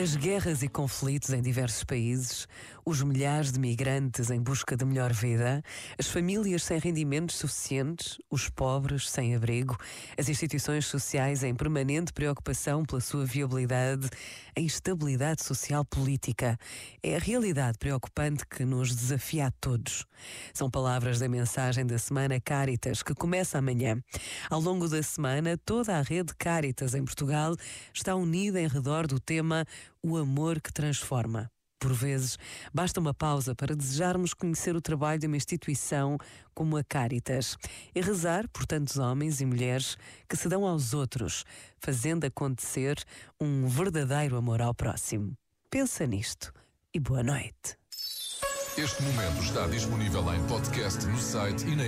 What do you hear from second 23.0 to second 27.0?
que começa amanhã. Ao longo da semana, toda a rede Caritas